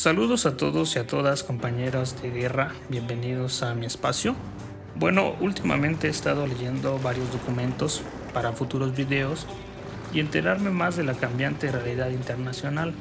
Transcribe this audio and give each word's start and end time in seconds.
Saludos 0.00 0.46
a 0.46 0.56
todos 0.56 0.96
y 0.96 0.98
a 0.98 1.06
todas 1.06 1.42
compañeras 1.42 2.22
de 2.22 2.30
guerra, 2.30 2.72
bienvenidos 2.88 3.62
a 3.62 3.74
mi 3.74 3.84
espacio. 3.84 4.34
Bueno, 4.94 5.36
últimamente 5.42 6.06
he 6.06 6.10
estado 6.10 6.46
leyendo 6.46 6.98
varios 7.00 7.30
documentos 7.30 8.00
para 8.32 8.52
futuros 8.52 8.96
videos 8.96 9.46
y 10.14 10.20
enterarme 10.20 10.70
más 10.70 10.96
de 10.96 11.04
la 11.04 11.12
cambiante 11.12 11.70
realidad 11.70 12.08
internacional, 12.08 12.94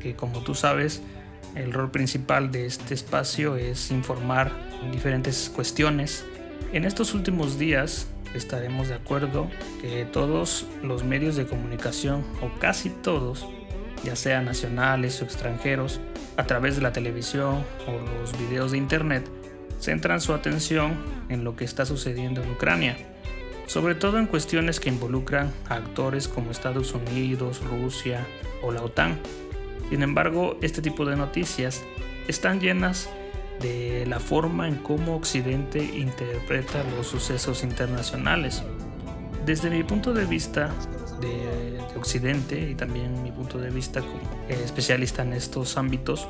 que 0.00 0.16
como 0.16 0.40
tú 0.40 0.54
sabes, 0.54 1.02
el 1.54 1.70
rol 1.70 1.90
principal 1.90 2.50
de 2.50 2.64
este 2.64 2.94
espacio 2.94 3.56
es 3.56 3.90
informar 3.90 4.50
diferentes 4.90 5.52
cuestiones. 5.54 6.24
En 6.72 6.86
estos 6.86 7.12
últimos 7.12 7.58
días 7.58 8.08
estaremos 8.34 8.88
de 8.88 8.94
acuerdo 8.94 9.50
que 9.82 10.06
todos 10.06 10.64
los 10.82 11.04
medios 11.04 11.36
de 11.36 11.46
comunicación, 11.46 12.24
o 12.40 12.58
casi 12.58 12.88
todos, 12.88 13.46
ya 14.04 14.16
sean 14.16 14.44
nacionales 14.44 15.20
o 15.20 15.24
extranjeros, 15.24 16.00
a 16.36 16.44
través 16.44 16.76
de 16.76 16.82
la 16.82 16.92
televisión 16.92 17.64
o 17.86 18.20
los 18.20 18.38
videos 18.38 18.72
de 18.72 18.78
internet, 18.78 19.28
centran 19.80 20.20
su 20.20 20.32
atención 20.34 20.96
en 21.28 21.44
lo 21.44 21.56
que 21.56 21.64
está 21.64 21.84
sucediendo 21.84 22.42
en 22.42 22.50
Ucrania, 22.50 22.96
sobre 23.66 23.94
todo 23.94 24.18
en 24.18 24.26
cuestiones 24.26 24.80
que 24.80 24.88
involucran 24.88 25.52
a 25.68 25.74
actores 25.74 26.28
como 26.28 26.50
Estados 26.50 26.94
Unidos, 26.94 27.60
Rusia 27.62 28.26
o 28.62 28.72
la 28.72 28.82
OTAN. 28.82 29.18
Sin 29.90 30.02
embargo, 30.02 30.58
este 30.62 30.82
tipo 30.82 31.04
de 31.04 31.16
noticias 31.16 31.82
están 32.28 32.60
llenas 32.60 33.08
de 33.60 34.06
la 34.06 34.20
forma 34.20 34.68
en 34.68 34.76
cómo 34.76 35.16
Occidente 35.16 35.82
interpreta 35.82 36.84
los 36.96 37.06
sucesos 37.06 37.64
internacionales. 37.64 38.62
Desde 39.44 39.70
mi 39.70 39.82
punto 39.82 40.12
de 40.12 40.24
vista, 40.24 40.70
de, 41.20 41.78
Occidente 41.96 42.70
y 42.70 42.74
también 42.76 43.22
mi 43.24 43.32
punto 43.32 43.58
de 43.58 43.70
vista 43.70 44.00
como 44.00 44.20
especialista 44.48 45.22
en 45.22 45.32
estos 45.32 45.76
ámbitos, 45.76 46.28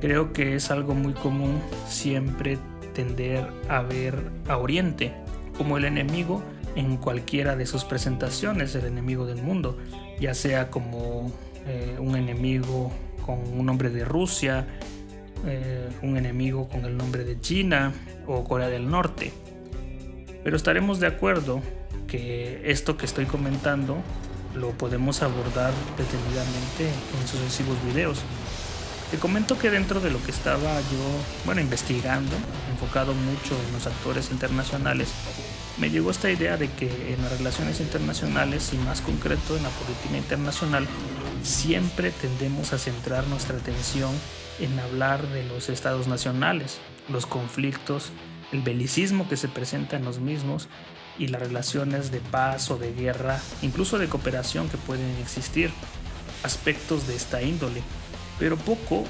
creo 0.00 0.32
que 0.32 0.56
es 0.56 0.72
algo 0.72 0.94
muy 0.94 1.12
común 1.12 1.60
siempre 1.86 2.58
tender 2.94 3.46
a 3.68 3.82
ver 3.82 4.18
a 4.48 4.56
Oriente 4.56 5.12
como 5.56 5.78
el 5.78 5.84
enemigo 5.84 6.42
en 6.74 6.96
cualquiera 6.96 7.54
de 7.54 7.66
sus 7.66 7.84
presentaciones, 7.84 8.74
el 8.74 8.86
enemigo 8.86 9.26
del 9.26 9.42
mundo, 9.42 9.78
ya 10.18 10.34
sea 10.34 10.70
como 10.70 11.30
eh, 11.66 11.96
un 11.98 12.16
enemigo 12.16 12.92
con 13.24 13.38
un 13.38 13.66
nombre 13.66 13.90
de 13.90 14.04
Rusia, 14.04 14.66
eh, 15.46 15.88
un 16.02 16.16
enemigo 16.16 16.68
con 16.68 16.84
el 16.84 16.96
nombre 16.96 17.24
de 17.24 17.40
China 17.40 17.92
o 18.26 18.44
Corea 18.44 18.68
del 18.68 18.90
Norte. 18.90 19.32
Pero 20.42 20.56
estaremos 20.56 20.98
de 20.98 21.06
acuerdo 21.06 21.62
que 22.12 22.60
esto 22.70 22.98
que 22.98 23.06
estoy 23.06 23.24
comentando 23.24 23.96
lo 24.54 24.72
podemos 24.72 25.22
abordar 25.22 25.72
detenidamente 25.96 26.84
en 26.84 27.26
sucesivos 27.26 27.82
videos. 27.86 28.18
Te 29.10 29.16
comento 29.16 29.58
que 29.58 29.70
dentro 29.70 29.98
de 29.98 30.10
lo 30.10 30.22
que 30.22 30.30
estaba 30.30 30.78
yo, 30.80 31.04
bueno, 31.46 31.62
investigando, 31.62 32.36
enfocado 32.70 33.14
mucho 33.14 33.56
en 33.66 33.72
los 33.72 33.86
actores 33.86 34.30
internacionales, 34.30 35.08
me 35.78 35.88
llegó 35.88 36.10
esta 36.10 36.30
idea 36.30 36.58
de 36.58 36.70
que 36.70 37.14
en 37.14 37.22
las 37.22 37.38
relaciones 37.38 37.80
internacionales 37.80 38.72
y 38.74 38.76
más 38.76 39.00
concreto 39.00 39.56
en 39.56 39.62
la 39.62 39.70
política 39.70 40.18
internacional, 40.18 40.86
siempre 41.42 42.10
tendemos 42.10 42.74
a 42.74 42.78
centrar 42.78 43.26
nuestra 43.28 43.56
atención 43.56 44.12
en 44.60 44.78
hablar 44.78 45.26
de 45.28 45.44
los 45.44 45.70
estados 45.70 46.08
nacionales, 46.08 46.78
los 47.08 47.24
conflictos, 47.24 48.12
el 48.52 48.60
belicismo 48.60 49.30
que 49.30 49.38
se 49.38 49.48
presenta 49.48 49.96
en 49.96 50.04
los 50.04 50.18
mismos 50.18 50.68
y 51.18 51.28
las 51.28 51.40
relaciones 51.40 52.10
de 52.10 52.20
paz 52.20 52.70
o 52.70 52.78
de 52.78 52.92
guerra, 52.92 53.40
incluso 53.62 53.98
de 53.98 54.08
cooperación 54.08 54.68
que 54.68 54.76
pueden 54.76 55.16
existir, 55.20 55.70
aspectos 56.42 57.06
de 57.06 57.16
esta 57.16 57.42
índole, 57.42 57.82
pero 58.38 58.56
poco 58.56 59.04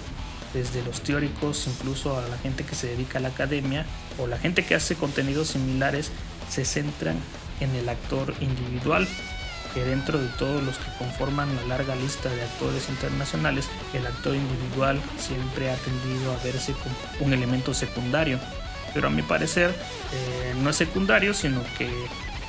desde 0.53 0.83
los 0.83 1.01
teóricos, 1.01 1.67
incluso 1.67 2.19
a 2.19 2.29
la 2.29 2.37
gente 2.39 2.65
que 2.65 2.75
se 2.75 2.89
dedica 2.89 3.19
a 3.19 3.23
la 3.23 3.29
academia 3.29 3.87
o 4.19 4.27
la 4.27 4.39
gente 4.39 4.65
que 4.65 4.75
hace 4.75 4.95
contenidos 4.95 5.49
similares, 5.49 6.11
se 6.51 6.65
centran 6.65 7.17
en 7.61 7.75
el 7.75 7.89
actor 7.89 8.35
individual, 8.41 9.09
que 9.73 9.83
dentro 9.85 10.19
de 10.19 10.29
todos 10.39 10.63
los 10.63 10.77
que 10.77 10.93
conforman 10.99 11.55
la 11.57 11.63
larga 11.63 11.95
lista 11.97 12.29
de 12.29 12.43
actores 12.43 12.91
internacionales, 12.91 13.69
el 13.95 14.07
actor 14.07 14.35
individual 14.35 15.01
siempre 15.19 15.71
ha 15.71 15.77
tendido 15.77 16.33
a 16.33 16.45
verse 16.45 16.75
como 16.75 16.95
un 17.27 17.33
elemento 17.33 17.73
secundario 17.73 18.39
pero 18.95 19.09
a 19.09 19.11
mi 19.11 19.23
parecer 19.23 19.71
eh, 20.13 20.55
no 20.63 20.71
es 20.71 20.77
secundario, 20.77 21.35
sino 21.35 21.63
que 21.79 21.91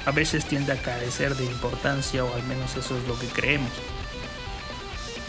a 0.05 0.11
veces 0.11 0.45
tiende 0.45 0.73
a 0.73 0.81
carecer 0.81 1.35
de 1.35 1.45
importancia 1.45 2.23
o 2.23 2.33
al 2.33 2.44
menos 2.44 2.75
eso 2.75 2.97
es 2.97 3.07
lo 3.07 3.17
que 3.17 3.27
creemos. 3.27 3.71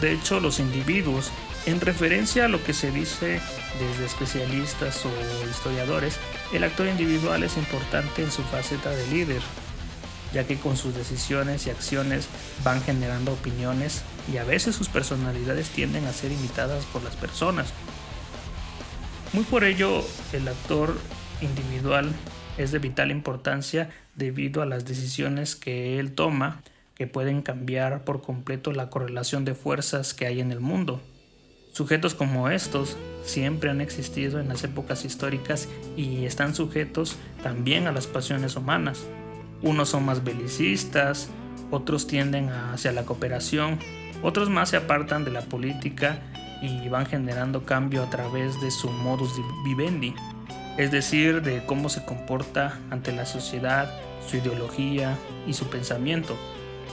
De 0.01 0.11
hecho, 0.11 0.39
los 0.39 0.59
individuos, 0.59 1.31
en 1.65 1.79
referencia 1.79 2.45
a 2.45 2.47
lo 2.49 2.63
que 2.63 2.73
se 2.73 2.91
dice 2.91 3.39
desde 3.79 4.05
especialistas 4.05 5.05
o 5.05 5.11
historiadores, 5.49 6.17
el 6.53 6.63
actor 6.63 6.87
individual 6.87 7.43
es 7.43 7.57
importante 7.57 8.21
en 8.21 8.31
su 8.31 8.43
faceta 8.43 8.89
de 8.89 9.07
líder, 9.07 9.41
ya 10.33 10.45
que 10.45 10.57
con 10.57 10.75
sus 10.75 10.93
decisiones 10.93 11.65
y 11.65 11.69
acciones 11.69 12.27
van 12.63 12.83
generando 12.83 13.31
opiniones 13.31 14.01
y 14.31 14.37
a 14.37 14.43
veces 14.43 14.75
sus 14.75 14.89
personalidades 14.89 15.69
tienden 15.69 16.05
a 16.05 16.13
ser 16.13 16.31
imitadas 16.31 16.85
por 16.85 17.01
las 17.03 17.15
personas. 17.15 17.67
Muy 19.35 19.43
por 19.43 19.65
ello, 19.65 20.01
el 20.31 20.47
actor 20.47 20.95
individual 21.41 22.09
es 22.57 22.71
de 22.71 22.79
vital 22.79 23.11
importancia 23.11 23.89
debido 24.15 24.61
a 24.61 24.65
las 24.65 24.85
decisiones 24.85 25.57
que 25.57 25.99
él 25.99 26.13
toma 26.13 26.61
que 26.95 27.05
pueden 27.05 27.41
cambiar 27.41 28.05
por 28.05 28.21
completo 28.21 28.71
la 28.71 28.89
correlación 28.89 29.43
de 29.43 29.53
fuerzas 29.53 30.13
que 30.13 30.25
hay 30.25 30.39
en 30.39 30.53
el 30.53 30.61
mundo. 30.61 31.01
Sujetos 31.73 32.15
como 32.15 32.49
estos 32.49 32.95
siempre 33.25 33.69
han 33.69 33.81
existido 33.81 34.39
en 34.39 34.47
las 34.47 34.63
épocas 34.63 35.03
históricas 35.03 35.67
y 35.97 36.23
están 36.23 36.55
sujetos 36.55 37.17
también 37.43 37.87
a 37.87 37.91
las 37.91 38.07
pasiones 38.07 38.55
humanas. 38.55 39.03
Unos 39.61 39.89
son 39.89 40.05
más 40.05 40.23
belicistas, 40.23 41.27
otros 41.71 42.07
tienden 42.07 42.51
hacia 42.51 42.93
la 42.93 43.03
cooperación, 43.03 43.79
otros 44.23 44.49
más 44.49 44.69
se 44.69 44.77
apartan 44.77 45.25
de 45.25 45.31
la 45.31 45.41
política 45.41 46.21
y 46.65 46.89
van 46.89 47.05
generando 47.05 47.65
cambio 47.65 48.03
a 48.03 48.09
través 48.09 48.59
de 48.61 48.71
su 48.71 48.89
modus 48.89 49.31
vivendi, 49.63 50.13
es 50.77 50.91
decir, 50.91 51.41
de 51.41 51.65
cómo 51.65 51.89
se 51.89 52.03
comporta 52.05 52.79
ante 52.89 53.11
la 53.11 53.25
sociedad, 53.25 53.89
su 54.27 54.37
ideología 54.37 55.17
y 55.47 55.53
su 55.53 55.67
pensamiento, 55.67 56.35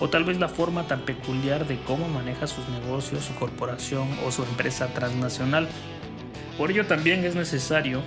o 0.00 0.08
tal 0.08 0.24
vez 0.24 0.38
la 0.38 0.48
forma 0.48 0.86
tan 0.86 1.00
peculiar 1.00 1.66
de 1.66 1.80
cómo 1.82 2.08
maneja 2.08 2.46
sus 2.46 2.68
negocios, 2.68 3.24
su 3.24 3.34
corporación 3.34 4.08
o 4.26 4.30
su 4.30 4.42
empresa 4.44 4.88
transnacional. 4.88 5.68
Por 6.58 6.70
ello 6.70 6.86
también 6.86 7.24
es 7.24 7.34
necesario 7.34 8.02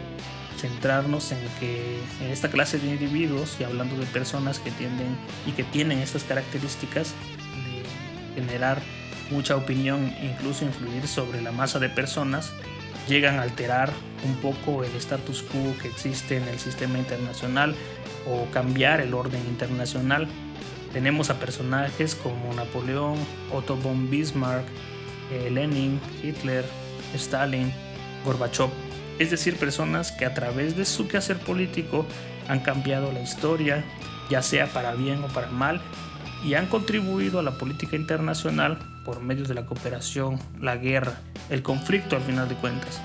centrarnos 0.57 1.31
en 1.31 1.39
que 1.59 1.99
en 2.21 2.31
esta 2.31 2.49
clase 2.49 2.79
de 2.79 2.87
individuos 2.87 3.57
y 3.59 3.63
hablando 3.63 3.97
de 3.97 4.05
personas 4.05 4.59
que 4.59 4.71
tienden 4.71 5.17
y 5.45 5.51
que 5.51 5.63
tienen 5.63 5.99
estas 5.99 6.23
características 6.23 7.13
de 7.65 8.41
generar 8.41 8.81
mucha 9.31 9.55
opinión, 9.55 10.13
incluso 10.21 10.65
influir 10.65 11.07
sobre 11.07 11.41
la 11.41 11.51
masa 11.51 11.79
de 11.79 11.89
personas, 11.89 12.51
llegan 13.07 13.39
a 13.39 13.43
alterar 13.43 13.91
un 14.23 14.35
poco 14.37 14.83
el 14.83 14.95
status 14.95 15.43
quo 15.43 15.75
que 15.81 15.87
existe 15.87 16.37
en 16.37 16.47
el 16.47 16.59
sistema 16.59 16.97
internacional 16.97 17.75
o 18.27 18.45
cambiar 18.51 19.01
el 19.01 19.13
orden 19.13 19.41
internacional. 19.47 20.27
Tenemos 20.93 21.29
a 21.29 21.39
personajes 21.39 22.15
como 22.15 22.53
Napoleón, 22.53 23.17
Otto 23.51 23.75
von 23.75 24.09
Bismarck, 24.09 24.65
eh, 25.31 25.49
Lenin, 25.51 25.99
Hitler, 26.23 26.65
Stalin, 27.13 27.71
Gorbachev, 28.23 28.69
es 29.19 29.31
decir, 29.31 29.57
personas 29.57 30.11
que 30.11 30.25
a 30.25 30.33
través 30.33 30.75
de 30.75 30.85
su 30.85 31.07
quehacer 31.07 31.37
político 31.37 32.05
han 32.47 32.59
cambiado 32.59 33.11
la 33.11 33.21
historia, 33.21 33.83
ya 34.29 34.41
sea 34.41 34.67
para 34.67 34.93
bien 34.93 35.23
o 35.23 35.27
para 35.27 35.49
mal, 35.49 35.81
y 36.43 36.53
han 36.53 36.67
contribuido 36.67 37.39
a 37.39 37.43
la 37.43 37.57
política 37.57 37.95
internacional 37.95 38.77
por 39.05 39.21
medio 39.21 39.45
de 39.45 39.53
la 39.53 39.65
cooperación, 39.65 40.39
la 40.59 40.75
guerra, 40.75 41.13
el 41.49 41.61
conflicto 41.61 42.15
al 42.15 42.23
final 42.23 42.49
de 42.49 42.55
cuentas. 42.55 42.99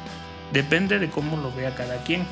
Depende 0.52 0.98
de 0.98 1.10
cómo 1.10 1.36
lo 1.36 1.54
vea 1.54 1.74
cada 1.74 2.02
quien. 2.02 2.24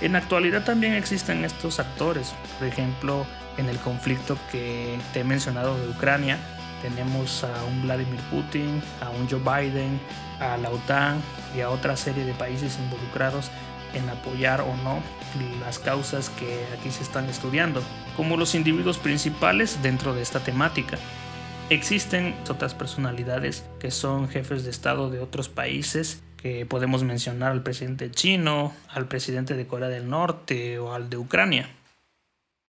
En 0.00 0.12
la 0.12 0.18
actualidad 0.18 0.64
también 0.64 0.94
existen 0.94 1.44
estos 1.44 1.78
actores, 1.78 2.34
por 2.58 2.66
ejemplo, 2.66 3.26
en 3.58 3.68
el 3.68 3.76
conflicto 3.78 4.38
que 4.50 4.98
te 5.12 5.20
he 5.20 5.24
mencionado 5.24 5.78
de 5.78 5.90
Ucrania, 5.90 6.38
tenemos 6.80 7.44
a 7.44 7.64
un 7.64 7.82
Vladimir 7.82 8.20
Putin, 8.30 8.82
a 9.02 9.10
un 9.10 9.28
Joe 9.28 9.40
Biden, 9.40 10.00
a 10.40 10.56
la 10.56 10.70
OTAN 10.70 11.20
y 11.54 11.60
a 11.60 11.68
otra 11.70 11.96
serie 11.96 12.24
de 12.24 12.32
países 12.32 12.78
involucrados 12.78 13.50
en 13.92 14.08
apoyar 14.08 14.62
o 14.62 14.76
no 14.82 15.00
las 15.60 15.78
causas 15.78 16.30
que 16.30 16.64
aquí 16.78 16.90
se 16.90 17.02
están 17.02 17.28
estudiando, 17.28 17.82
como 18.16 18.36
los 18.36 18.54
individuos 18.54 18.98
principales 18.98 19.82
dentro 19.82 20.14
de 20.14 20.22
esta 20.22 20.40
temática. 20.40 20.98
Existen 21.70 22.34
otras 22.48 22.74
personalidades 22.74 23.64
que 23.78 23.92
son 23.92 24.28
jefes 24.28 24.64
de 24.64 24.70
Estado 24.70 25.08
de 25.08 25.20
otros 25.20 25.48
países, 25.48 26.20
que 26.36 26.66
podemos 26.66 27.04
mencionar 27.04 27.52
al 27.52 27.62
presidente 27.62 28.10
chino, 28.10 28.72
al 28.88 29.06
presidente 29.06 29.54
de 29.54 29.68
Corea 29.68 29.88
del 29.88 30.10
Norte 30.10 30.80
o 30.80 30.92
al 30.92 31.08
de 31.10 31.16
Ucrania. 31.16 31.70